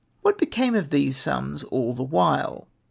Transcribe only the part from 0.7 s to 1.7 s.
of these sums